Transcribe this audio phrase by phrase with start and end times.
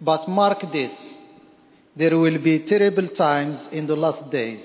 [0.00, 0.92] But mark this
[1.96, 4.62] there will be terrible times in the last days.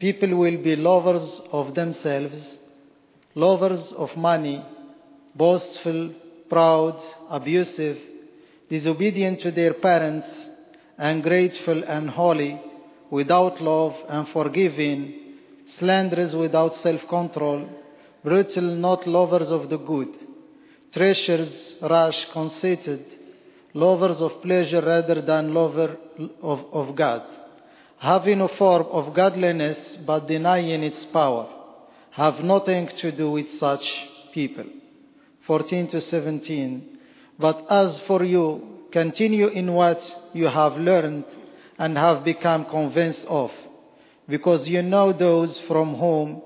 [0.00, 2.58] People will be lovers of themselves,
[3.34, 4.64] lovers of money,
[5.36, 6.12] boastful,
[6.50, 7.00] proud,
[7.30, 7.98] abusive,
[8.68, 10.26] disobedient to their parents,
[10.98, 12.60] ungrateful and holy,
[13.08, 15.36] without love and forgiving,
[15.78, 17.68] slanderers without self control,
[18.24, 20.08] brutal, not lovers of the good,
[20.92, 23.04] treacherous, rash, conceited,
[23.76, 25.96] lovers of pleasure rather than lovers
[26.40, 27.22] of, of God,
[27.98, 31.46] having a form of godliness but denying its power,
[32.10, 33.86] have nothing to do with such
[34.32, 34.64] people.
[35.46, 36.98] 14 to 17.
[37.38, 40.00] But as for you, continue in what
[40.32, 41.26] you have learned
[41.78, 43.50] and have become convinced of,
[44.26, 46.42] because you know those from whom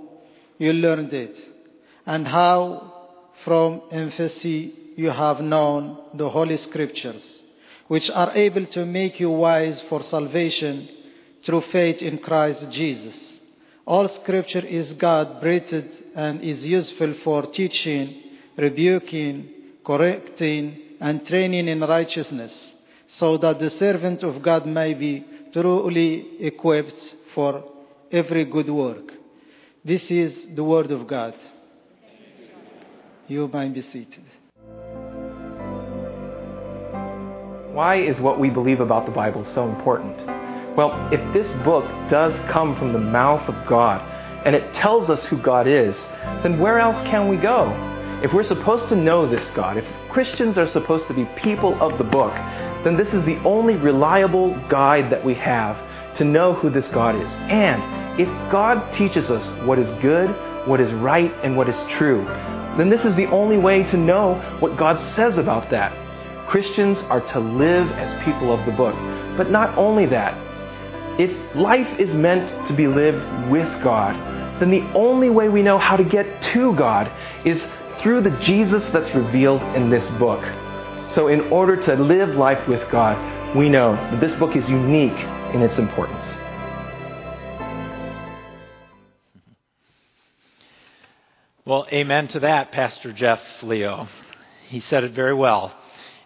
[0.58, 1.38] you learned it,
[2.04, 2.92] and how
[3.44, 7.42] from infancy you have known the Holy Scriptures,
[7.88, 10.88] which are able to make you wise for salvation
[11.44, 13.18] through faith in Christ Jesus.
[13.86, 18.22] All Scripture is God breathed and is useful for teaching,
[18.56, 19.48] rebuking,
[19.84, 22.74] correcting, and training in righteousness,
[23.06, 27.64] so that the servant of God may be truly equipped for
[28.12, 29.12] every good work.
[29.84, 31.34] This is the Word of God.
[33.26, 34.24] You may be seated.
[37.72, 40.16] Why is what we believe about the Bible so important?
[40.76, 44.00] Well, if this book does come from the mouth of God
[44.44, 45.94] and it tells us who God is,
[46.42, 47.70] then where else can we go?
[48.24, 51.96] If we're supposed to know this God, if Christians are supposed to be people of
[51.96, 52.32] the book,
[52.82, 55.76] then this is the only reliable guide that we have
[56.16, 57.30] to know who this God is.
[57.48, 60.28] And if God teaches us what is good,
[60.66, 62.24] what is right, and what is true,
[62.76, 66.09] then this is the only way to know what God says about that.
[66.50, 68.96] Christians are to live as people of the book.
[69.36, 70.34] But not only that,
[71.20, 75.78] if life is meant to be lived with God, then the only way we know
[75.78, 77.08] how to get to God
[77.46, 77.62] is
[78.02, 80.42] through the Jesus that's revealed in this book.
[81.14, 85.18] So, in order to live life with God, we know that this book is unique
[85.54, 86.26] in its importance.
[91.64, 94.08] Well, amen to that, Pastor Jeff Leo.
[94.68, 95.76] He said it very well.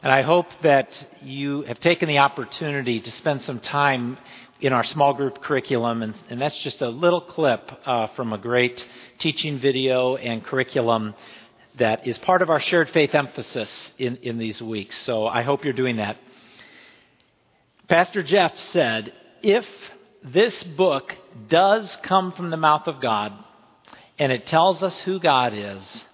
[0.05, 0.91] And I hope that
[1.23, 4.19] you have taken the opportunity to spend some time
[4.61, 6.03] in our small group curriculum.
[6.03, 11.15] And, and that's just a little clip uh, from a great teaching video and curriculum
[11.79, 14.95] that is part of our shared faith emphasis in, in these weeks.
[15.05, 16.19] So I hope you're doing that.
[17.89, 19.11] Pastor Jeff said,
[19.43, 19.65] if
[20.23, 21.17] this book
[21.49, 23.33] does come from the mouth of God
[24.19, 26.05] and it tells us who God is,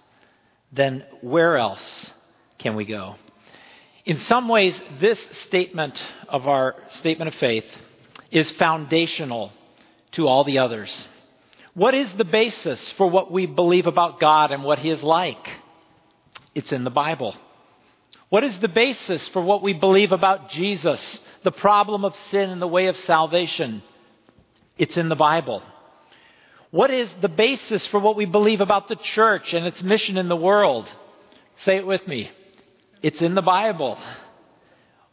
[0.71, 2.13] then where else
[2.57, 3.17] can we go?
[4.05, 7.67] In some ways, this statement of our statement of faith
[8.31, 9.53] is foundational
[10.13, 11.09] to all the others.
[11.75, 15.49] What is the basis for what we believe about God and what He is like?
[16.55, 17.37] It's in the Bible.
[18.29, 22.63] What is the basis for what we believe about Jesus, the problem of sin and
[22.63, 23.83] the way of salvation?
[24.79, 25.63] It's in the Bible.
[26.71, 30.29] What is the basis for what we believe about the church and its mission in
[30.29, 30.89] the world?
[31.59, 32.31] Say it with me.
[33.03, 33.99] It's in the Bible.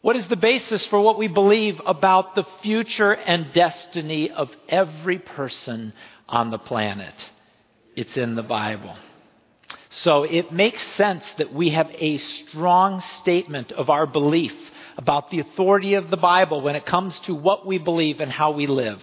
[0.01, 5.19] What is the basis for what we believe about the future and destiny of every
[5.19, 5.93] person
[6.27, 7.13] on the planet?
[7.95, 8.95] It's in the Bible.
[9.89, 14.53] So it makes sense that we have a strong statement of our belief
[14.97, 18.51] about the authority of the Bible when it comes to what we believe and how
[18.51, 19.01] we live.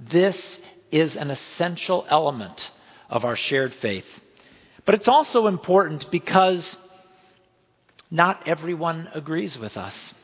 [0.00, 0.58] This
[0.90, 2.70] is an essential element
[3.08, 4.06] of our shared faith.
[4.84, 6.76] But it's also important because
[8.10, 10.14] not everyone agrees with us.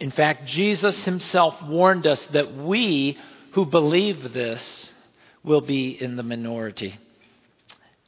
[0.00, 3.18] In fact, Jesus himself warned us that we
[3.52, 4.92] who believe this
[5.44, 6.98] will be in the minority.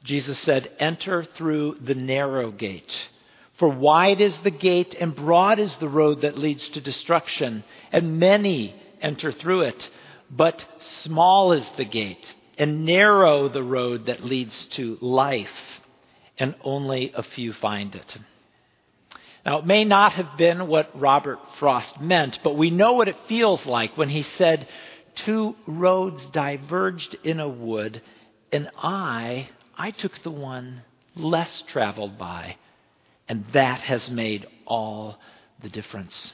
[0.03, 3.09] Jesus said, Enter through the narrow gate.
[3.59, 8.19] For wide is the gate and broad is the road that leads to destruction, and
[8.19, 9.91] many enter through it.
[10.31, 10.65] But
[11.03, 15.81] small is the gate and narrow the road that leads to life,
[16.39, 18.17] and only a few find it.
[19.47, 23.17] Now, it may not have been what Robert Frost meant, but we know what it
[23.29, 24.67] feels like when he said,
[25.15, 28.03] Two roads diverged in a wood,
[28.51, 29.49] and I,
[29.79, 30.83] I took the one
[31.15, 32.57] less traveled by,
[33.29, 35.21] and that has made all
[35.63, 36.33] the difference.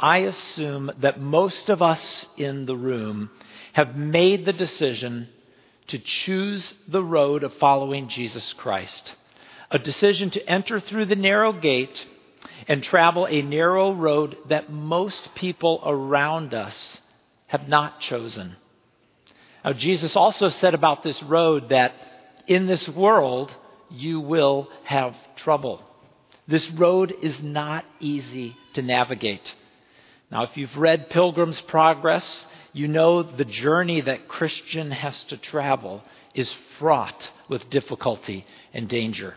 [0.00, 3.30] I assume that most of us in the room
[3.74, 5.28] have made the decision
[5.88, 9.12] to choose the road of following Jesus Christ.
[9.70, 12.06] A decision to enter through the narrow gate
[12.68, 17.00] and travel a narrow road that most people around us
[17.48, 18.56] have not chosen.
[19.64, 21.92] Now, Jesus also said about this road that
[22.46, 23.54] in this world
[23.90, 25.82] you will have trouble.
[26.46, 29.54] This road is not easy to navigate.
[30.30, 36.02] Now, if you've read Pilgrim's Progress, you know the journey that Christian has to travel
[36.34, 39.36] is fraught with difficulty and danger.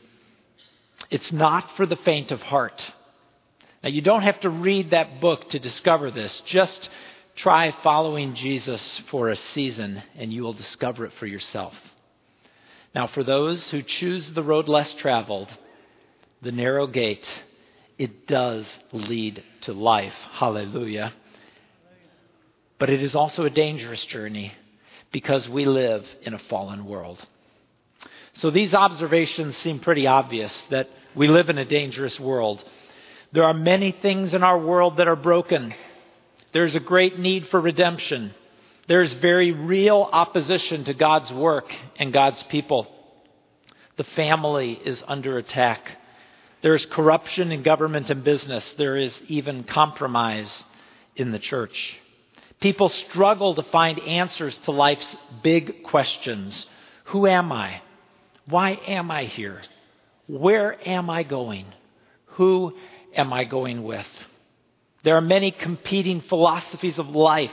[1.09, 2.91] It's not for the faint of heart.
[3.83, 6.41] Now, you don't have to read that book to discover this.
[6.45, 6.89] Just
[7.35, 11.73] try following Jesus for a season and you will discover it for yourself.
[12.93, 15.47] Now, for those who choose the road less traveled,
[16.41, 17.29] the narrow gate,
[17.97, 20.15] it does lead to life.
[20.31, 21.13] Hallelujah.
[22.77, 24.53] But it is also a dangerous journey
[25.11, 27.23] because we live in a fallen world.
[28.33, 32.63] So these observations seem pretty obvious that we live in a dangerous world.
[33.31, 35.73] There are many things in our world that are broken.
[36.53, 38.33] There's a great need for redemption.
[38.87, 42.87] There's very real opposition to God's work and God's people.
[43.97, 45.91] The family is under attack.
[46.61, 48.73] There is corruption in government and business.
[48.73, 50.63] There is even compromise
[51.15, 51.97] in the church.
[52.59, 56.65] People struggle to find answers to life's big questions
[57.05, 57.81] Who am I?
[58.45, 59.61] Why am I here?
[60.29, 61.65] Where am I going?
[62.37, 62.77] Who
[63.15, 64.07] am I going with?
[65.03, 67.51] There are many competing philosophies of life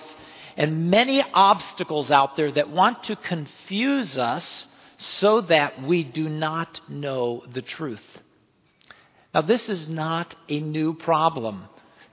[0.58, 4.66] and many obstacles out there that want to confuse us
[4.98, 8.04] so that we do not know the truth.
[9.34, 11.64] Now, this is not a new problem.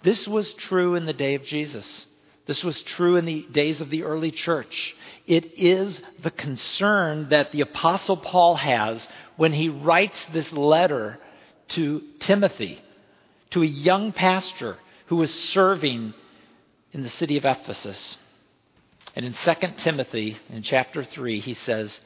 [0.02, 2.06] This was true in the day of Jesus.
[2.46, 4.96] This was true in the days of the early church.
[5.28, 9.06] It is the concern that the Apostle Paul has
[9.38, 11.18] when he writes this letter
[11.70, 12.82] to Timothy,
[13.52, 14.78] to a young pastor
[15.08, 16.14] who was serving
[16.92, 18.18] in the city of Ephesus.
[19.16, 22.00] And in 2 Timothy, in chapter 3, he says,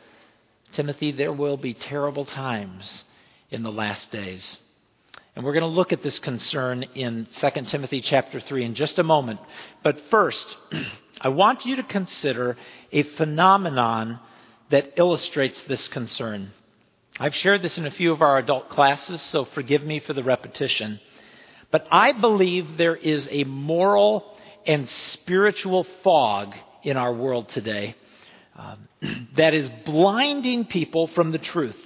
[0.74, 3.04] Timothy, there will be terrible times
[3.50, 4.60] in the last days.
[5.36, 8.98] And we're going to look at this concern in 2 Timothy chapter 3 in just
[9.00, 9.40] a moment.
[9.84, 10.58] But first,
[11.22, 12.58] I want you to consider
[12.92, 14.20] a phenomenon
[14.70, 16.52] that illustrates this concern.
[17.20, 20.24] I've shared this in a few of our adult classes, so forgive me for the
[20.24, 21.00] repetition.
[21.72, 24.38] But I believe there is a moral
[24.68, 26.54] and spiritual fog
[26.84, 27.96] in our world today
[28.56, 28.88] um,
[29.36, 31.78] that is blinding people from the truth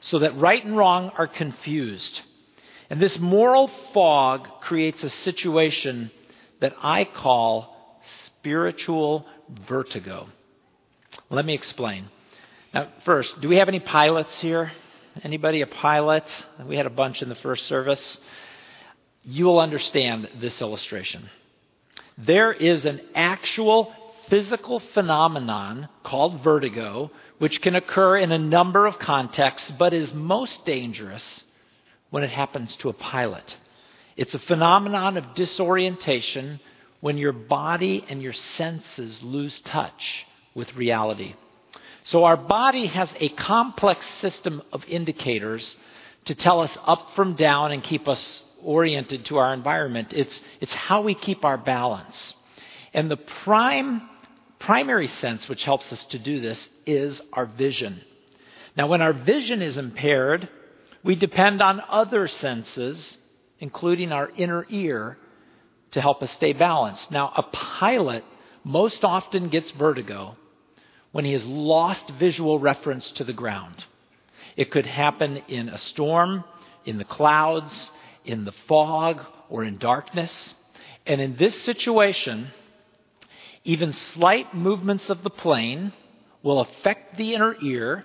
[0.00, 2.22] so that right and wrong are confused.
[2.90, 6.10] And this moral fog creates a situation
[6.60, 9.24] that I call spiritual
[9.68, 10.28] vertigo.
[11.30, 12.06] Let me explain.
[12.74, 14.72] Now, first, do we have any pilots here?
[15.22, 16.24] Anybody a pilot?
[16.66, 18.18] We had a bunch in the first service.
[19.22, 21.30] You will understand this illustration.
[22.18, 23.92] There is an actual
[24.28, 30.66] physical phenomenon called vertigo, which can occur in a number of contexts, but is most
[30.66, 31.44] dangerous
[32.10, 33.56] when it happens to a pilot.
[34.16, 36.60] It's a phenomenon of disorientation
[37.00, 41.34] when your body and your senses lose touch with reality.
[42.04, 45.76] So, our body has a complex system of indicators
[46.26, 50.12] to tell us up from down and keep us oriented to our environment.
[50.12, 52.34] It's, it's how we keep our balance.
[52.94, 54.02] And the prime,
[54.58, 58.00] primary sense which helps us to do this is our vision.
[58.76, 60.48] Now, when our vision is impaired,
[61.02, 63.16] we depend on other senses,
[63.58, 65.18] including our inner ear,
[65.92, 67.10] to help us stay balanced.
[67.10, 68.24] Now, a pilot
[68.64, 70.36] most often gets vertigo
[71.12, 73.84] when he has lost visual reference to the ground.
[74.56, 76.44] It could happen in a storm,
[76.84, 77.90] in the clouds,
[78.24, 80.54] in the fog, or in darkness.
[81.06, 82.48] And in this situation,
[83.64, 85.92] even slight movements of the plane
[86.42, 88.04] will affect the inner ear,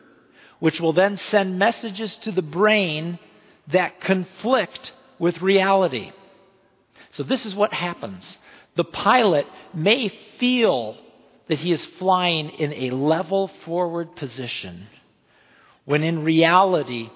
[0.59, 3.19] which will then send messages to the brain
[3.67, 6.11] that conflict with reality.
[7.11, 8.37] So, this is what happens.
[8.75, 10.97] The pilot may feel
[11.47, 14.87] that he is flying in a level forward position,
[15.85, 17.09] when in reality,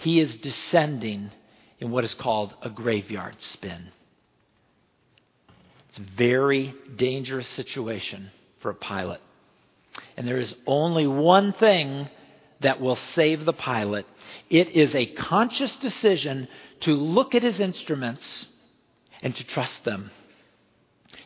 [0.00, 1.30] he is descending
[1.78, 3.90] in what is called a graveyard spin.
[5.90, 9.20] It's a very dangerous situation for a pilot.
[10.16, 12.08] And there is only one thing
[12.60, 14.06] that will save the pilot
[14.50, 16.48] it is a conscious decision
[16.80, 18.46] to look at his instruments
[19.22, 20.10] and to trust them.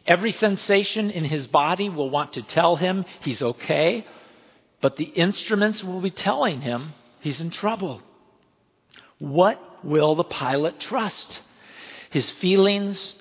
[0.08, 4.04] Every sensation in his body will want to tell him he's okay,
[4.80, 8.02] but the instruments will be telling him he's in trouble.
[9.18, 11.42] What will the pilot trust?
[12.10, 13.14] his feelings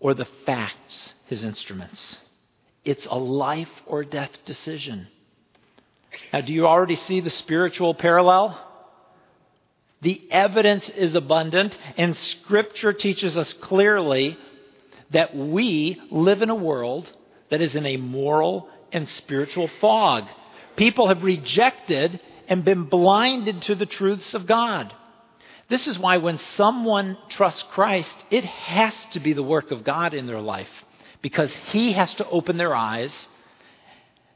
[0.00, 2.18] or the facts his instruments.
[2.84, 5.08] It's a life or death decision.
[6.32, 8.62] Now, do you already see the spiritual parallel?
[10.02, 14.38] The evidence is abundant, and Scripture teaches us clearly
[15.10, 17.10] that we live in a world
[17.50, 20.24] that is in a moral and spiritual fog.
[20.76, 24.92] People have rejected and been blinded to the truths of God.
[25.68, 30.14] This is why when someone trusts Christ, it has to be the work of God
[30.14, 30.68] in their life
[31.22, 33.28] because He has to open their eyes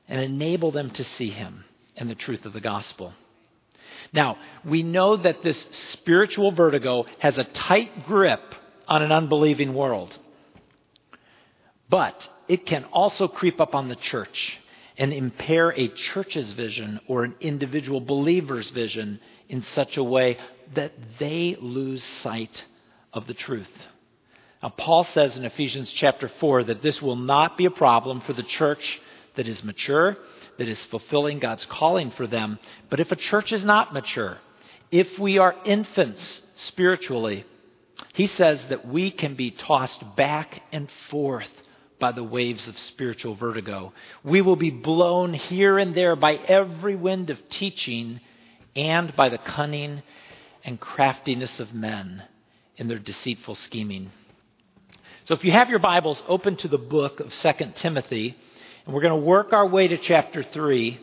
[0.08, 1.64] and enable them to see Him
[1.96, 3.12] and the truth of the gospel.
[4.12, 8.42] Now, we know that this spiritual vertigo has a tight grip
[8.88, 10.16] on an unbelieving world.
[11.90, 14.59] But it can also creep up on the church
[14.97, 19.18] and impair a church's vision or an individual believer's vision
[19.49, 20.38] in such a way
[20.75, 22.64] that they lose sight
[23.12, 23.73] of the truth.
[24.62, 28.35] Now, Paul says in Ephesians chapter 4 that this will not be a problem for
[28.35, 29.00] the church
[29.35, 30.16] that is mature,
[30.59, 32.59] that is fulfilling God's calling for them.
[32.88, 34.38] But if a church is not mature,
[34.92, 37.47] if we are infants spiritually,
[38.12, 41.49] he says that we can be tossed back and forth
[42.00, 43.92] by the waves of spiritual vertigo.
[44.25, 48.21] We will be blown here and there by every wind of teaching
[48.75, 50.02] and by the cunning
[50.64, 52.25] and craftiness of men
[52.76, 54.11] in their deceitful scheming.
[55.26, 58.37] So if you have your Bibles open to the book of 2 Timothy,
[58.85, 60.99] and we're going to work our way to chapter 3,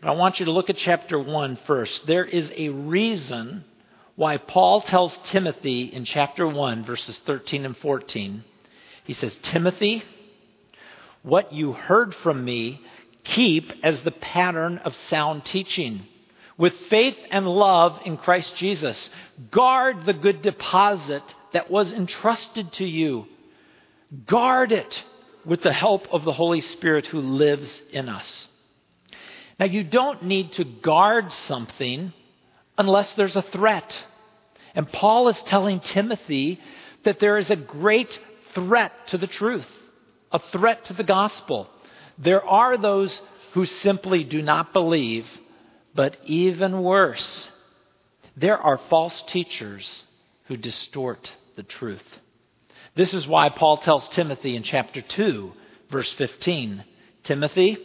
[0.00, 2.06] but I want you to look at chapter 1 first.
[2.06, 3.64] There is a reason
[4.14, 8.44] why Paul tells Timothy in chapter 1, verses 13 and 14,
[9.04, 10.02] he says, Timothy,
[11.26, 12.80] what you heard from me,
[13.24, 16.06] keep as the pattern of sound teaching.
[16.56, 19.10] With faith and love in Christ Jesus,
[19.50, 23.26] guard the good deposit that was entrusted to you.
[24.26, 25.02] Guard it
[25.44, 28.48] with the help of the Holy Spirit who lives in us.
[29.58, 32.12] Now, you don't need to guard something
[32.78, 34.00] unless there's a threat.
[34.76, 36.60] And Paul is telling Timothy
[37.02, 38.16] that there is a great
[38.54, 39.66] threat to the truth
[40.36, 41.66] a threat to the gospel.
[42.18, 43.18] There are those
[43.54, 45.26] who simply do not believe,
[45.94, 47.48] but even worse,
[48.36, 50.04] there are false teachers
[50.44, 52.04] who distort the truth.
[52.94, 55.52] This is why Paul tells Timothy in chapter 2,
[55.90, 56.84] verse 15
[57.24, 57.78] Timothy,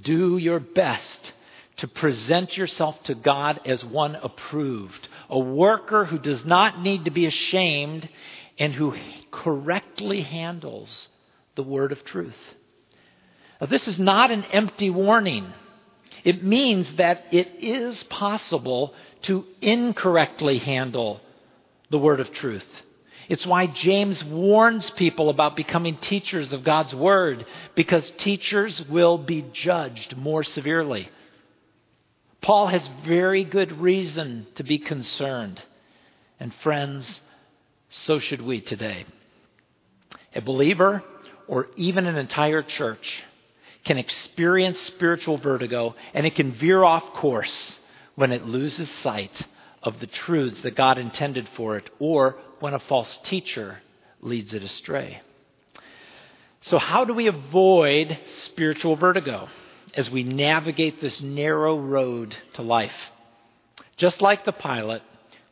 [0.00, 1.32] do your best
[1.78, 7.10] to present yourself to God as one approved, a worker who does not need to
[7.10, 8.08] be ashamed
[8.58, 8.94] and who
[9.32, 11.08] correctly handles
[11.54, 12.36] the word of truth.
[13.60, 15.52] Now, this is not an empty warning.
[16.24, 21.20] It means that it is possible to incorrectly handle
[21.90, 22.66] the word of truth.
[23.28, 29.44] It's why James warns people about becoming teachers of God's word, because teachers will be
[29.52, 31.08] judged more severely.
[32.42, 35.62] Paul has very good reason to be concerned.
[36.38, 37.22] And friends,
[37.88, 39.06] so should we today.
[40.34, 41.02] A believer
[41.48, 43.22] or even an entire church
[43.84, 47.78] can experience spiritual vertigo and it can veer off course
[48.14, 49.46] when it loses sight
[49.82, 53.78] of the truths that God intended for it or when a false teacher
[54.20, 55.20] leads it astray.
[56.62, 59.48] So, how do we avoid spiritual vertigo
[59.94, 62.96] as we navigate this narrow road to life?
[63.98, 65.02] Just like the pilot,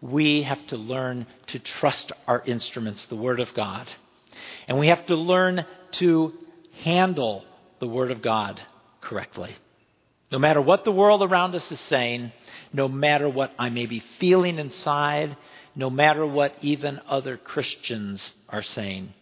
[0.01, 3.87] we have to learn to trust our instruments, the Word of God.
[4.67, 6.33] And we have to learn to
[6.83, 7.45] handle
[7.81, 8.61] the Word of God
[9.01, 9.55] correctly.
[10.31, 12.33] No matter what the world around us is saying,
[12.73, 15.37] no matter what I may be feeling inside,
[15.75, 19.13] no matter what even other Christians are saying,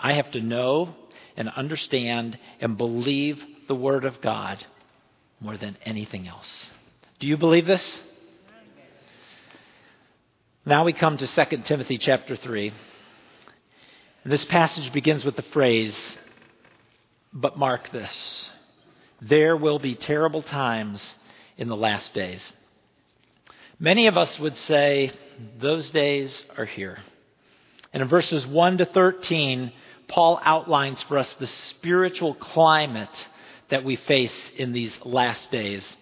[0.00, 0.94] I have to know
[1.36, 4.64] and understand and believe the Word of God
[5.40, 6.70] more than anything else.
[7.18, 8.02] Do you believe this?
[10.64, 12.72] Now we come to 2 Timothy chapter 3.
[14.24, 15.94] And this passage begins with the phrase,
[17.32, 18.50] but mark this
[19.20, 21.14] there will be terrible times
[21.56, 22.52] in the last days.
[23.78, 25.12] Many of us would say,
[25.58, 26.98] those days are here.
[27.92, 29.72] And in verses 1 to 13,
[30.08, 33.28] Paul outlines for us the spiritual climate
[33.70, 35.96] that we face in these last days.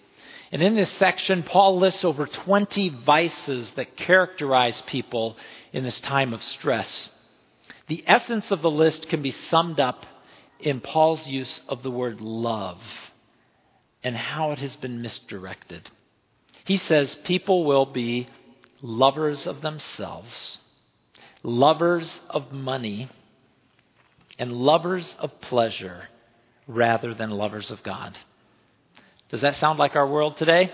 [0.50, 5.36] And in this section, Paul lists over 20 vices that characterize people
[5.72, 7.08] in this time of stress.
[7.92, 10.06] The essence of the list can be summed up
[10.58, 12.80] in Paul's use of the word love
[14.02, 15.90] and how it has been misdirected.
[16.64, 18.28] He says people will be
[18.80, 20.58] lovers of themselves,
[21.42, 23.10] lovers of money,
[24.38, 26.08] and lovers of pleasure
[26.66, 28.16] rather than lovers of God.
[29.28, 30.72] Does that sound like our world today?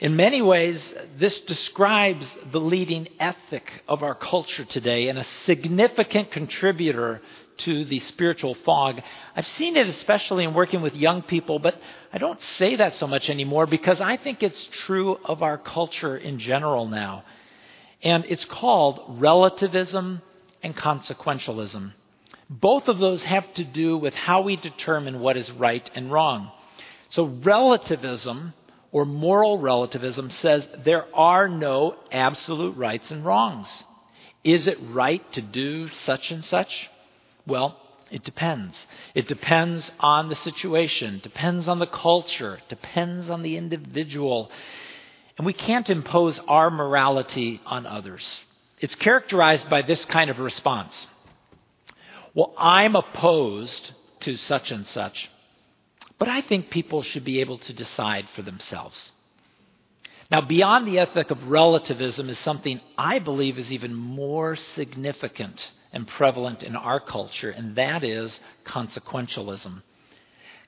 [0.00, 6.32] In many ways, this describes the leading ethic of our culture today and a significant
[6.32, 7.20] contributor
[7.58, 9.00] to the spiritual fog.
[9.36, 11.80] I've seen it especially in working with young people, but
[12.12, 16.16] I don't say that so much anymore because I think it's true of our culture
[16.16, 17.22] in general now.
[18.02, 20.22] And it's called relativism
[20.60, 21.92] and consequentialism.
[22.50, 26.50] Both of those have to do with how we determine what is right and wrong.
[27.10, 28.54] So, relativism
[28.94, 33.82] or moral relativism says there are no absolute rights and wrongs.
[34.44, 36.88] Is it right to do such and such?
[37.44, 37.76] Well,
[38.12, 38.86] it depends.
[39.12, 44.52] It depends on the situation, depends on the culture, depends on the individual.
[45.36, 48.44] And we can't impose our morality on others.
[48.78, 51.08] It's characterized by this kind of response.
[52.32, 55.28] Well, I'm opposed to such and such.
[56.24, 59.12] But I think people should be able to decide for themselves.
[60.30, 66.08] Now, beyond the ethic of relativism is something I believe is even more significant and
[66.08, 69.82] prevalent in our culture, and that is consequentialism.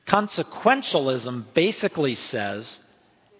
[0.06, 2.78] Consequentialism basically says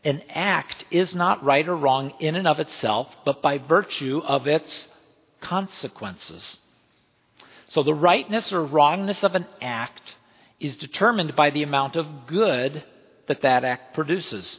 [0.02, 4.46] an act is not right or wrong in and of itself, but by virtue of
[4.46, 4.88] its
[5.42, 6.56] consequences.
[7.66, 10.14] So the rightness or wrongness of an act
[10.60, 12.82] is determined by the amount of good
[13.26, 14.58] that that act produces.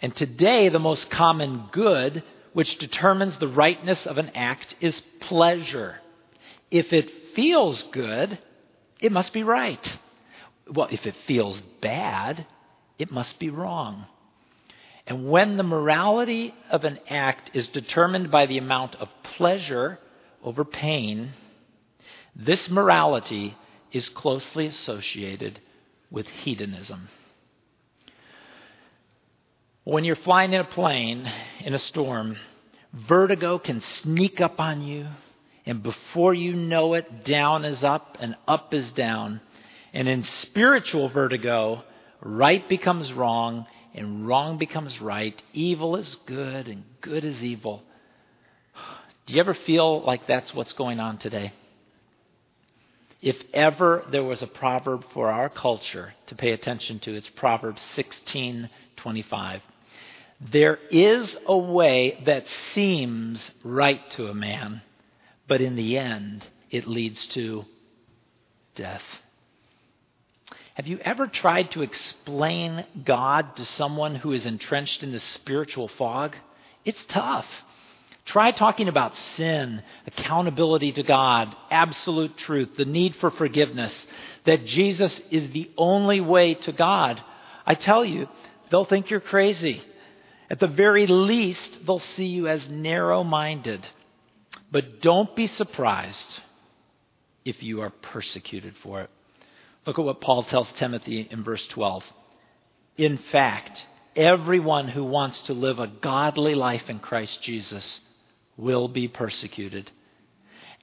[0.00, 6.00] And today, the most common good which determines the rightness of an act is pleasure.
[6.70, 8.38] If it feels good,
[9.00, 9.98] it must be right.
[10.70, 12.46] Well, if it feels bad,
[12.98, 14.06] it must be wrong.
[15.06, 19.98] And when the morality of an act is determined by the amount of pleasure
[20.42, 21.32] over pain,
[22.34, 23.56] this morality
[23.94, 25.60] is closely associated
[26.10, 27.08] with hedonism.
[29.84, 32.36] When you're flying in a plane in a storm,
[32.92, 35.06] vertigo can sneak up on you,
[35.64, 39.40] and before you know it, down is up and up is down.
[39.92, 41.84] And in spiritual vertigo,
[42.20, 47.84] right becomes wrong and wrong becomes right, evil is good and good is evil.
[49.26, 51.52] Do you ever feel like that's what's going on today?
[53.24, 57.80] If ever there was a proverb for our culture to pay attention to, it's Proverbs
[57.96, 59.62] 16:25.
[60.52, 64.82] There is a way that seems right to a man,
[65.48, 67.64] but in the end it leads to
[68.74, 69.22] death.
[70.74, 75.88] Have you ever tried to explain God to someone who is entrenched in the spiritual
[75.88, 76.36] fog?
[76.84, 77.46] It's tough.
[78.24, 84.06] Try talking about sin, accountability to God, absolute truth, the need for forgiveness,
[84.46, 87.22] that Jesus is the only way to God.
[87.66, 88.28] I tell you,
[88.70, 89.82] they'll think you're crazy.
[90.48, 93.86] At the very least, they'll see you as narrow minded.
[94.72, 96.40] But don't be surprised
[97.44, 99.10] if you are persecuted for it.
[99.86, 102.02] Look at what Paul tells Timothy in verse 12.
[102.96, 103.84] In fact,
[104.16, 108.00] everyone who wants to live a godly life in Christ Jesus
[108.56, 109.90] will be persecuted.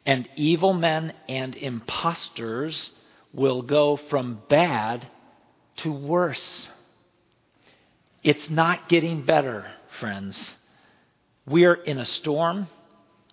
[0.06, 2.92] And evil men and impostors
[3.34, 5.08] will go from bad
[5.78, 6.68] to worse.
[8.24, 10.56] It's not getting better, friends.
[11.46, 12.68] We're in a storm,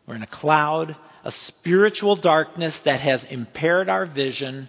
[0.07, 4.69] we're in a cloud, a spiritual darkness that has impaired our vision,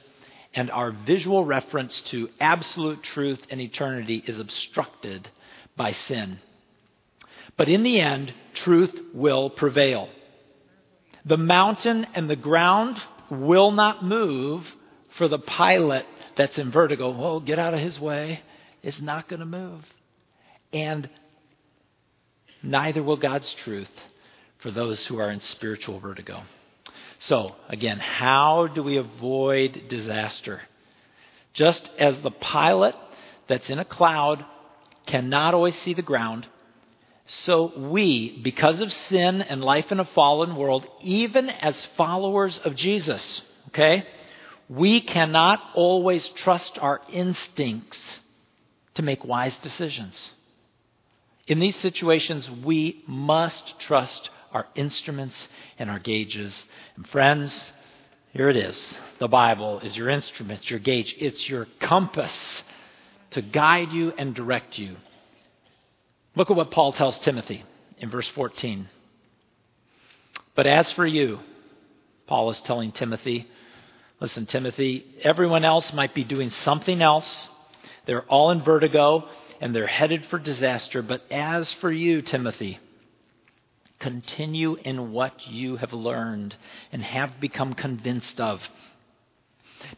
[0.53, 5.29] and our visual reference to absolute truth and eternity is obstructed
[5.77, 6.39] by sin.
[7.57, 10.09] But in the end, truth will prevail.
[11.25, 12.97] The mountain and the ground
[13.29, 14.65] will not move
[15.17, 16.05] for the pilot
[16.37, 17.15] that's in vertigo.
[17.21, 18.41] Oh, get out of his way.
[18.81, 19.85] It's not going to move.
[20.71, 21.09] And
[22.63, 23.89] neither will God's truth
[24.59, 26.43] for those who are in spiritual vertigo.
[27.19, 30.61] So, again, how do we avoid disaster?
[31.53, 32.95] Just as the pilot
[33.47, 34.45] that's in a cloud
[35.05, 36.47] cannot always see the ground,
[37.29, 42.75] so we, because of sin and life in a fallen world, even as followers of
[42.75, 44.03] Jesus, okay,
[44.67, 47.99] we cannot always trust our instincts
[48.95, 50.31] to make wise decisions.
[51.45, 56.65] In these situations, we must trust our instruments and our gauges.
[56.95, 57.73] And friends,
[58.33, 58.95] here it is.
[59.19, 61.15] The Bible is your instrument, your gauge.
[61.19, 62.63] It's your compass
[63.31, 64.95] to guide you and direct you.
[66.39, 67.65] Look at what Paul tells Timothy
[67.97, 68.87] in verse 14.
[70.55, 71.41] But as for you,
[72.27, 73.45] Paul is telling Timothy,
[74.21, 77.49] listen, Timothy, everyone else might be doing something else.
[78.05, 79.27] They're all in vertigo
[79.59, 81.01] and they're headed for disaster.
[81.01, 82.79] But as for you, Timothy,
[83.99, 86.55] continue in what you have learned
[86.93, 88.61] and have become convinced of,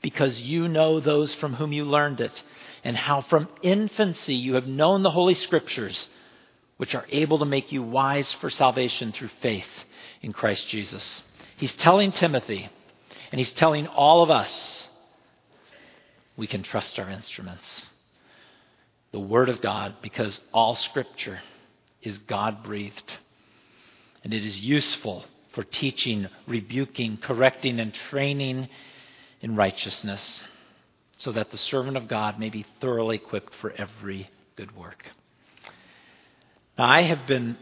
[0.02, 2.42] because you know those from whom you learned it,
[2.84, 6.08] and how from infancy you have known the Holy Scriptures,
[6.82, 9.68] which are able to make you wise for salvation through faith
[10.24, 11.22] in Christ Jesus.
[11.58, 12.68] He's telling Timothy,
[13.32, 14.90] and he's telling all of us,
[16.36, 17.84] we can trust our instruments
[19.12, 21.40] the Word of God because all Scripture
[22.02, 23.12] is God breathed.
[24.24, 28.70] And it is useful for teaching, rebuking, correcting, and training
[29.42, 30.44] in righteousness,
[31.20, 35.06] so that the servant of God may be thoroughly equipped for every good work.
[36.78, 37.58] Now, I have been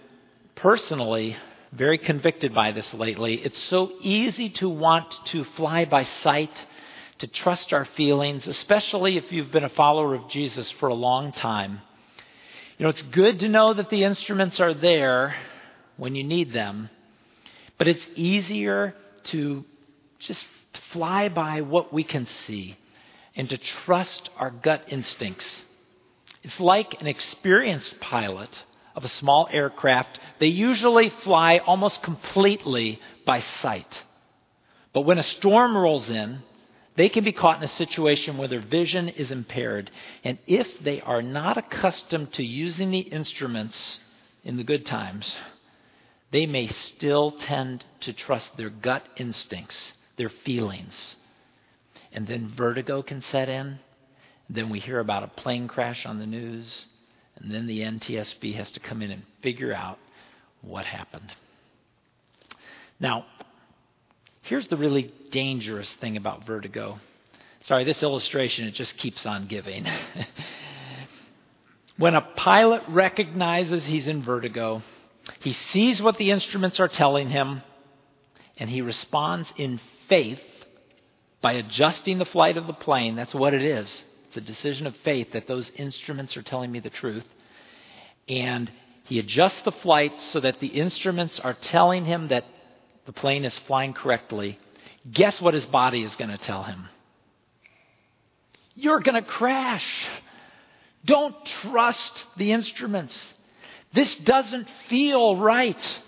[0.55, 1.35] personally
[1.71, 3.35] very convicted by this lately.
[3.35, 6.51] It's so easy to want to fly by sight
[7.19, 11.31] to trust our feelings, especially if you've been a follower of Jesus for a long
[11.31, 11.81] time.
[12.77, 15.35] You know, it's good to know that the instruments are there
[15.97, 16.89] when you need them,
[17.77, 18.95] but it's easier
[19.25, 19.65] to
[20.19, 20.45] just
[20.91, 22.77] fly by what we can see
[23.35, 25.63] and to trust our gut instincts.
[26.41, 28.49] It's like an experienced pilot
[28.95, 30.19] of a small aircraft.
[30.39, 34.03] They usually fly almost completely by sight.
[34.93, 36.39] But when a storm rolls in,
[36.95, 39.89] they can be caught in a situation where their vision is impaired.
[40.23, 43.99] And if they are not accustomed to using the instruments
[44.43, 45.37] in the good times,
[46.31, 51.15] they may still tend to trust their gut instincts, their feelings.
[52.11, 53.79] And then vertigo can set in.
[54.49, 56.85] Then we hear about a plane crash on the news.
[57.39, 59.97] And then the NTSB has to come in and figure out
[60.61, 61.33] what happened.
[62.99, 63.25] Now,
[64.49, 66.99] Here's the really dangerous thing about vertigo.
[67.65, 69.85] Sorry, this illustration, it just keeps on giving.
[71.97, 74.81] when a pilot recognizes he's in vertigo,
[75.41, 77.61] he sees what the instruments are telling him,
[78.57, 80.41] and he responds in faith
[81.41, 83.15] by adjusting the flight of the plane.
[83.15, 84.03] That's what it is.
[84.29, 87.25] It's a decision of faith that those instruments are telling me the truth.
[88.27, 88.71] And
[89.05, 92.45] he adjusts the flight so that the instruments are telling him that
[93.07, 94.59] the plane is flying correctly,
[95.11, 96.85] guess what his body is going to tell him?
[98.75, 100.07] You're going to crash.
[101.03, 103.33] Don't trust the instruments.
[103.93, 105.99] This doesn't feel right.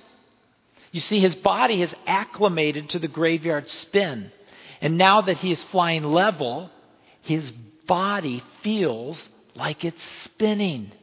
[0.92, 4.32] You see, his body has acclimated to the graveyard spin.
[4.80, 6.70] And now that he is flying level,
[7.24, 7.52] his
[7.92, 9.22] body feels
[9.54, 10.94] like it's spinning.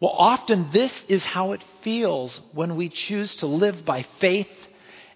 [0.00, 4.50] Well, often this is how it feels when we choose to live by faith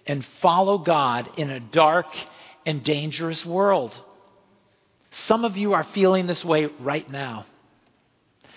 [0.07, 2.05] and follow God in a dark
[2.65, 3.93] and dangerous world.
[5.27, 7.45] Some of you are feeling this way right now.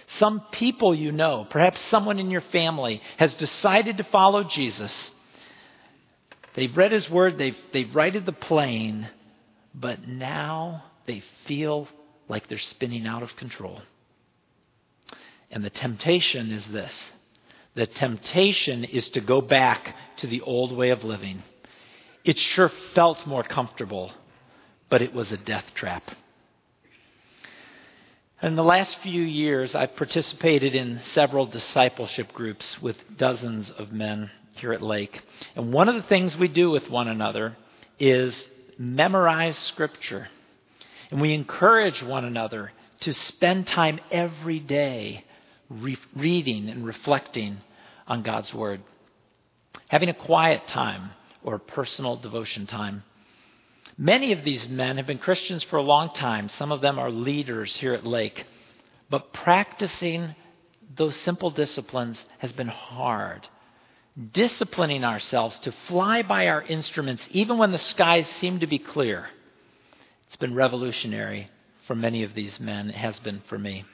[0.06, 5.10] Some people you know, perhaps someone in your family, has decided to follow Jesus.
[6.54, 9.08] They've read his word, they've, they've righted the plane,
[9.78, 11.86] but now they feel
[12.28, 13.82] like they're spinning out of control.
[15.50, 17.12] And the temptation is this
[17.74, 21.42] the temptation is to go back to the old way of living.
[22.24, 24.12] It sure felt more comfortable,
[24.88, 26.02] but it was a death trap.
[28.42, 34.30] In the last few years, I've participated in several discipleship groups with dozens of men
[34.52, 35.20] here at Lake.
[35.54, 37.56] And one of the things we do with one another
[37.98, 38.46] is
[38.78, 40.28] memorize Scripture.
[41.10, 45.24] And we encourage one another to spend time every day
[45.68, 47.58] re- reading and reflecting
[48.06, 48.82] on God's Word.
[49.88, 51.10] Having a quiet time
[51.42, 53.04] or personal devotion time.
[53.98, 56.48] Many of these men have been Christians for a long time.
[56.50, 58.44] Some of them are leaders here at Lake.
[59.08, 60.34] But practicing
[60.96, 63.48] those simple disciplines has been hard.
[64.32, 69.28] Disciplining ourselves to fly by our instruments even when the skies seem to be clear.
[70.26, 71.50] It's been revolutionary
[71.86, 72.88] for many of these men.
[72.88, 73.84] It has been for me.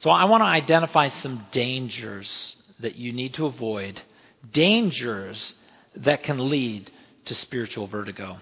[0.00, 4.00] So I want to identify some dangers that you need to avoid,
[4.52, 5.54] dangers
[5.96, 6.90] that can lead
[7.24, 8.38] to spiritual vertigo.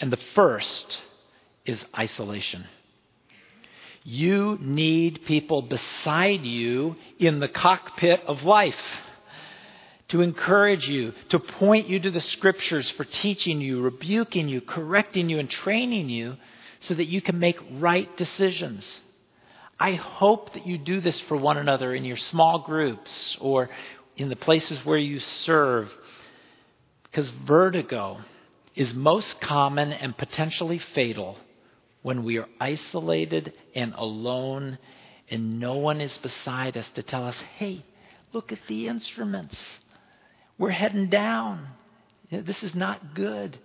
[0.00, 1.00] And the first
[1.64, 2.66] is isolation.
[4.02, 8.74] You need people beside you in the cockpit of life
[10.12, 15.30] to encourage you, to point you to the scriptures for teaching you, rebuking you, correcting
[15.30, 16.36] you, and training you
[16.80, 19.00] so that you can make right decisions.
[19.80, 23.70] I hope that you do this for one another in your small groups or
[24.14, 25.90] in the places where you serve.
[27.04, 28.20] Because vertigo
[28.76, 31.38] is most common and potentially fatal
[32.02, 34.78] when we are isolated and alone
[35.30, 37.82] and no one is beside us to tell us, hey,
[38.34, 39.56] look at the instruments.
[40.62, 41.66] We're heading down.
[42.30, 43.58] This is not good.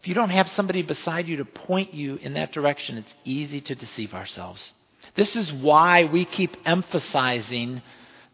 [0.00, 3.62] If you don't have somebody beside you to point you in that direction, it's easy
[3.62, 4.70] to deceive ourselves.
[5.16, 7.80] This is why we keep emphasizing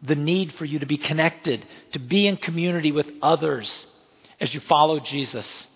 [0.03, 3.87] the need for you to be connected, to be in community with others
[4.41, 5.67] as you follow Jesus.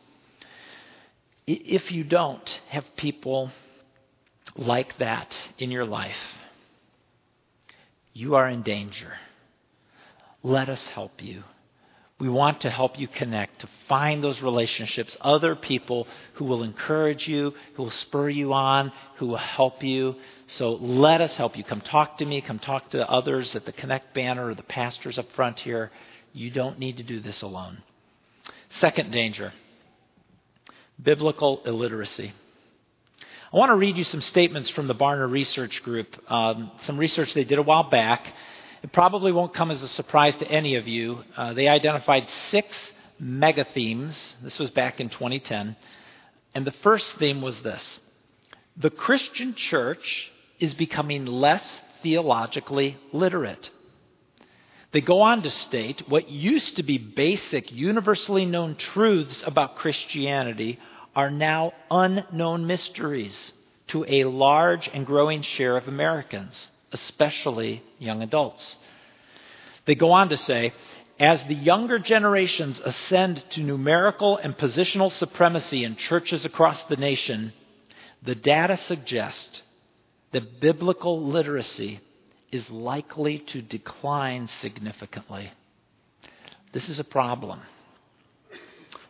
[1.47, 3.51] If you don't have people
[4.57, 6.19] like that in your life,
[8.11, 9.13] you are in danger.
[10.43, 11.45] Let us help you.
[12.21, 17.27] We want to help you connect, to find those relationships, other people who will encourage
[17.27, 20.13] you, who will spur you on, who will help you.
[20.45, 21.63] So let us help you.
[21.63, 25.17] Come talk to me, come talk to others at the Connect banner or the pastors
[25.17, 25.89] up front here.
[26.31, 27.81] You don't need to do this alone.
[28.69, 29.51] Second danger
[31.01, 32.31] biblical illiteracy.
[33.51, 37.33] I want to read you some statements from the Barna Research Group, um, some research
[37.33, 38.31] they did a while back.
[38.83, 41.23] It probably won't come as a surprise to any of you.
[41.37, 42.75] Uh, they identified six
[43.19, 44.35] mega themes.
[44.41, 45.75] This was back in 2010.
[46.55, 47.99] And the first theme was this
[48.77, 53.69] The Christian church is becoming less theologically literate.
[54.91, 60.79] They go on to state what used to be basic, universally known truths about Christianity
[61.15, 63.53] are now unknown mysteries
[63.87, 68.77] to a large and growing share of Americans, especially young adults.
[69.85, 70.73] They go on to say,
[71.19, 77.53] as the younger generations ascend to numerical and positional supremacy in churches across the nation,
[78.23, 79.63] the data suggest
[80.31, 81.99] that biblical literacy
[82.51, 85.51] is likely to decline significantly.
[86.73, 87.61] This is a problem.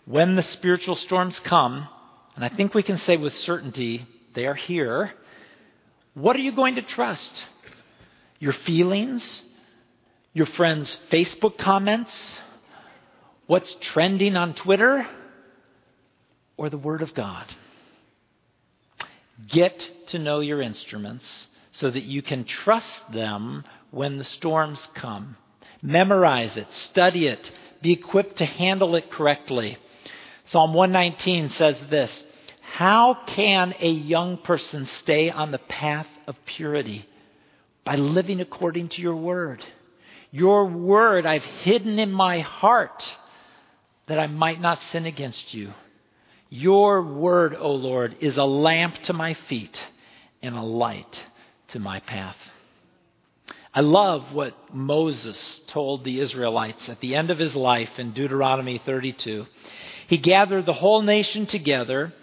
[0.05, 1.87] When the spiritual storms come,
[2.35, 5.13] and I think we can say with certainty they are here,
[6.13, 7.45] what are you going to trust?
[8.41, 9.43] Your feelings?
[10.33, 12.39] Your friends' Facebook comments?
[13.45, 15.07] What's trending on Twitter?
[16.57, 17.45] Or the Word of God?
[19.47, 25.37] Get to know your instruments so that you can trust them when the storms come.
[25.83, 27.51] Memorize it, study it,
[27.83, 29.77] be equipped to handle it correctly.
[30.45, 32.23] Psalm 119 says this
[32.61, 37.05] How can a young person stay on the path of purity?
[37.91, 39.61] By living according to your word.
[40.31, 43.17] Your word I've hidden in my heart
[44.07, 45.73] that I might not sin against you.
[46.49, 49.77] Your word, O Lord, is a lamp to my feet
[50.41, 51.21] and a light
[51.73, 52.37] to my path.
[53.75, 58.77] I love what Moses told the Israelites at the end of his life in Deuteronomy
[58.77, 59.47] 32.
[60.07, 62.13] He gathered the whole nation together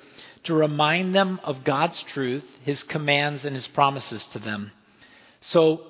[0.45, 4.73] to remind them of God's truth, his commands, and his promises to them.
[5.41, 5.83] So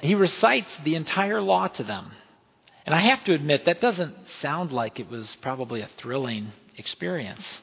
[0.00, 2.12] he recites the entire law to them.
[2.86, 7.60] And I have to admit, that doesn't sound like it was probably a thrilling experience.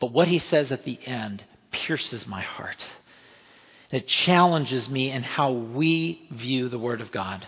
[0.00, 2.86] But what he says at the end pierces my heart.
[3.90, 7.46] It challenges me in how we view the Word of God.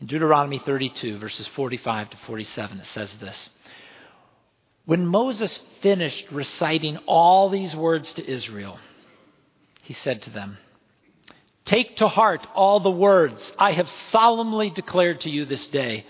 [0.00, 3.48] In Deuteronomy 32, verses 45 to 47, it says this
[4.84, 8.78] When Moses finished reciting all these words to Israel,
[9.82, 10.58] he said to them,
[11.64, 16.06] Take to heart all the words I have solemnly declared to you this day,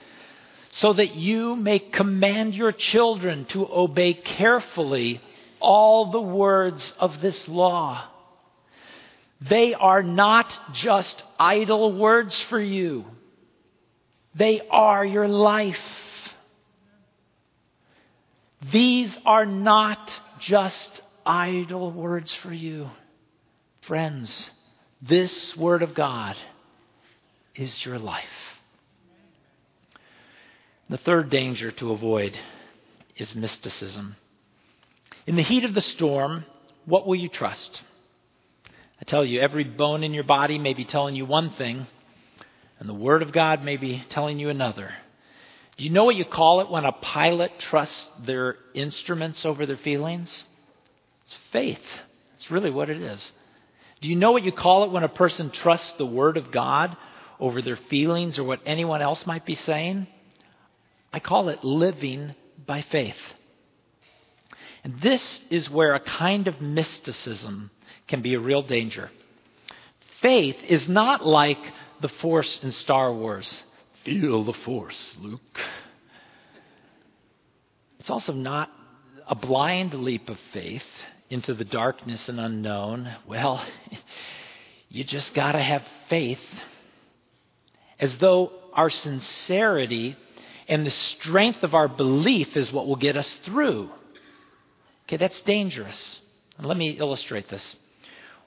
[0.70, 5.20] so that you may command your children to obey carefully
[5.60, 8.08] all the words of this law
[9.48, 13.04] they are not just idle words for you,
[14.34, 15.76] they are your life.
[18.70, 22.88] These are not just idle words for you.
[23.82, 24.50] Friends,
[25.02, 26.36] this Word of God
[27.56, 28.24] is your life.
[30.88, 32.38] The third danger to avoid
[33.16, 34.14] is mysticism.
[35.26, 36.44] In the heat of the storm,
[36.86, 37.82] what will you trust?
[39.00, 41.86] I tell you, every bone in your body may be telling you one thing,
[42.78, 44.92] and the Word of God may be telling you another.
[45.76, 49.76] Do you know what you call it when a pilot trusts their instruments over their
[49.76, 50.44] feelings?
[51.24, 51.80] It's faith.
[52.36, 53.32] It's really what it is.
[54.02, 56.96] Do you know what you call it when a person trusts the Word of God
[57.38, 60.08] over their feelings or what anyone else might be saying?
[61.12, 62.34] I call it living
[62.66, 63.16] by faith.
[64.82, 67.70] And this is where a kind of mysticism
[68.08, 69.08] can be a real danger.
[70.20, 71.60] Faith is not like
[72.00, 73.62] the Force in Star Wars.
[74.04, 75.60] Feel the Force, Luke.
[78.00, 78.68] It's also not
[79.28, 80.82] a blind leap of faith
[81.32, 83.10] into the darkness and unknown.
[83.26, 83.64] Well,
[84.90, 86.44] you just got to have faith
[87.98, 90.14] as though our sincerity
[90.68, 93.90] and the strength of our belief is what will get us through.
[95.04, 96.20] Okay, that's dangerous.
[96.58, 97.76] Let me illustrate this.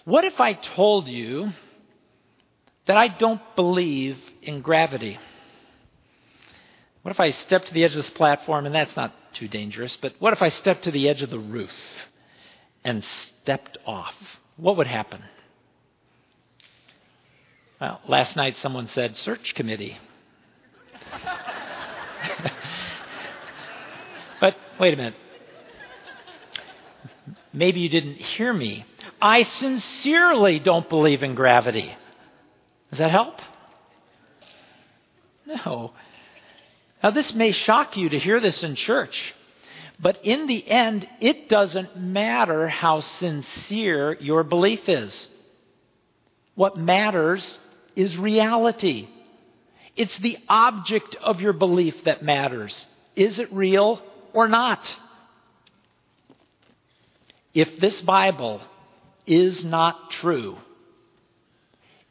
[0.03, 1.53] What if I told you
[2.85, 5.17] that I don't believe in gravity?
[7.01, 9.97] What if I stepped to the edge of this platform, and that's not too dangerous,
[9.97, 11.73] but what if I stepped to the edge of the roof
[12.85, 14.15] and stepped off?
[14.55, 15.21] What would happen?
[17.81, 19.97] Well, last night someone said, search committee.
[24.39, 25.15] but wait a minute.
[27.51, 28.85] Maybe you didn't hear me.
[29.21, 31.93] I sincerely don't believe in gravity.
[32.91, 33.39] Does that help?
[35.45, 35.91] No.
[37.03, 39.34] Now, this may shock you to hear this in church,
[39.99, 45.27] but in the end, it doesn't matter how sincere your belief is.
[46.55, 47.57] What matters
[47.95, 49.07] is reality.
[49.95, 52.85] It's the object of your belief that matters.
[53.15, 54.01] Is it real
[54.33, 54.93] or not?
[57.53, 58.61] If this Bible
[59.25, 60.57] is not true,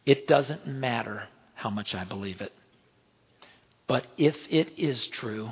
[0.06, 2.52] it doesn't matter how much I believe it.
[3.86, 5.50] But if it is true,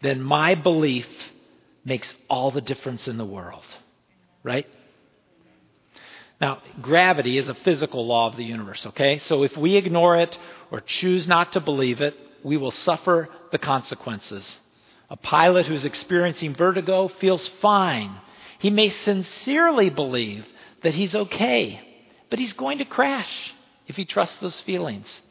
[0.00, 1.06] then my belief
[1.84, 3.64] makes all the difference in the world.
[4.42, 4.66] Right?
[6.40, 9.18] Now, gravity is a physical law of the universe, okay?
[9.18, 10.38] So if we ignore it
[10.70, 14.58] or choose not to believe it, we will suffer the consequences.
[15.10, 18.20] A pilot who's experiencing vertigo feels fine.
[18.60, 20.46] He may sincerely believe
[20.82, 21.80] that he's okay,
[22.30, 23.52] but he's going to crash
[23.86, 25.22] if he trusts those feelings.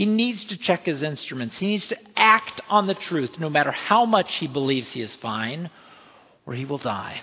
[0.00, 1.58] He needs to check his instruments.
[1.58, 5.14] He needs to act on the truth no matter how much he believes he is
[5.16, 5.68] fine,
[6.46, 7.20] or he will die.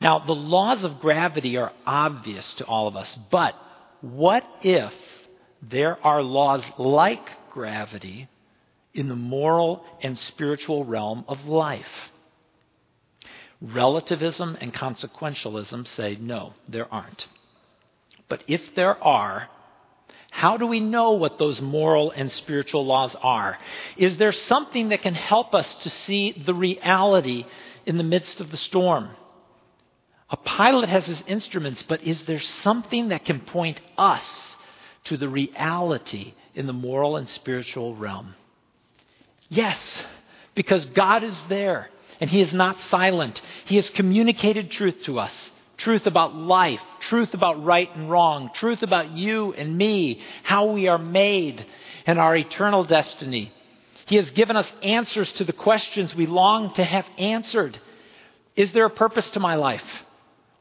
[0.00, 3.56] Now, the laws of gravity are obvious to all of us, but
[4.02, 4.94] what if
[5.60, 8.28] there are laws like gravity
[8.94, 12.12] in the moral and spiritual realm of life?
[13.60, 17.26] Relativism and consequentialism say no, there aren't.
[18.28, 19.48] But if there are,
[20.38, 23.58] how do we know what those moral and spiritual laws are?
[23.96, 27.44] Is there something that can help us to see the reality
[27.86, 29.10] in the midst of the storm?
[30.30, 34.56] A pilot has his instruments, but is there something that can point us
[35.06, 38.36] to the reality in the moral and spiritual realm?
[39.48, 40.04] Yes,
[40.54, 43.40] because God is there and He is not silent.
[43.64, 48.82] He has communicated truth to us truth about life, truth about right and wrong, truth
[48.82, 51.64] about you and me, how we are made,
[52.04, 53.52] and our eternal destiny.
[54.06, 57.78] He has given us answers to the questions we long to have answered.
[58.56, 59.84] Is there a purpose to my life?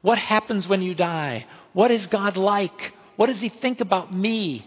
[0.02, 1.48] What happens when you die?
[1.74, 2.94] What is God like?
[3.16, 4.66] What does He think about me?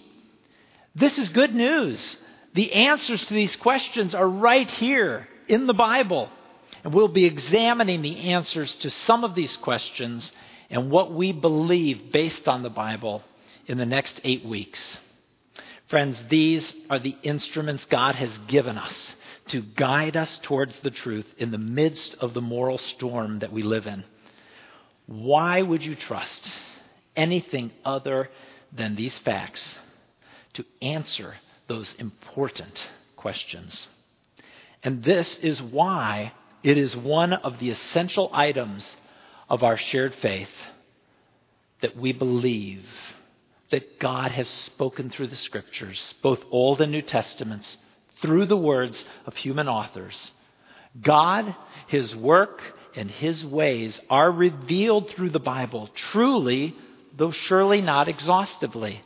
[0.94, 2.16] This is good news.
[2.54, 6.28] The answers to these questions are right here in the Bible.
[6.84, 10.30] And we'll be examining the answers to some of these questions
[10.70, 13.22] and what we believe based on the Bible
[13.66, 14.98] in the next eight weeks.
[15.88, 19.14] Friends, these are the instruments God has given us
[19.48, 23.62] to guide us towards the truth in the midst of the moral storm that we
[23.62, 24.04] live in.
[25.06, 26.52] Why would you trust
[27.16, 28.30] anything other
[28.72, 29.74] than these facts
[30.52, 31.34] to answer
[31.66, 33.88] those important questions?
[34.84, 38.96] And this is why it is one of the essential items
[39.48, 40.50] of our shared faith
[41.80, 42.84] that we believe
[43.70, 47.76] that God has spoken through the scriptures, both Old and New Testaments,
[48.20, 50.32] through the words of human authors.
[51.00, 51.54] God,
[51.86, 52.60] His work,
[52.94, 56.74] and his ways are revealed through the Bible, truly,
[57.16, 59.02] though surely not exhaustively.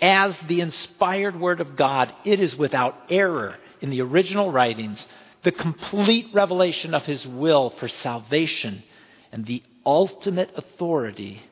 [0.00, 5.06] As the inspired Word of God, it is without error in the original writings,
[5.44, 8.82] the complete revelation of His will for salvation,
[9.30, 11.42] and the ultimate authority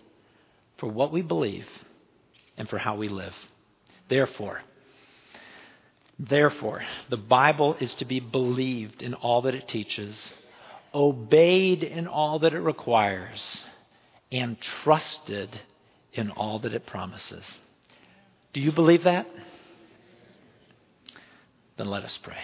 [0.79, 1.67] for what we believe
[2.57, 3.35] and for how we live.
[4.09, 4.63] Therefore,
[6.19, 10.35] Therefore, the Bible is to be believed in all that it teaches
[10.95, 13.63] obeyed in all that it requires,
[14.31, 15.61] and trusted
[16.13, 17.51] in all that it promises.
[18.53, 19.27] Do you believe that?
[21.77, 22.39] Then let us pray.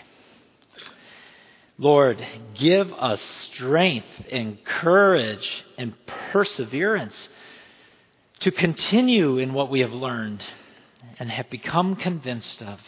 [1.78, 2.24] Lord,
[2.54, 5.94] give us strength and courage and
[6.32, 7.28] perseverance
[8.40, 10.44] to continue in what we have learned
[11.18, 12.80] and have become convinced of.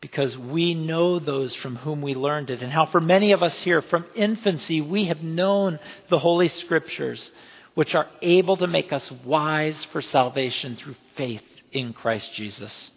[0.00, 3.58] because we know those from whom we learned it, and how for many of us
[3.60, 5.78] here from infancy we have known
[6.10, 7.30] the Holy Scriptures,
[7.74, 12.90] which are able to make us wise for salvation through faith in Christ Jesus.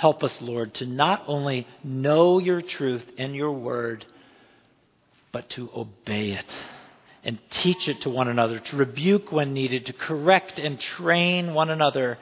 [0.00, 4.06] Help us, Lord, to not only know your truth and your word,
[5.30, 6.46] but to obey it
[7.22, 11.68] and teach it to one another, to rebuke when needed, to correct and train one
[11.68, 12.16] another,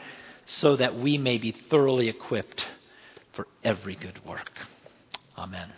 [0.44, 2.66] so that we may be thoroughly equipped
[3.34, 4.50] for every good work.
[5.36, 5.70] Amen.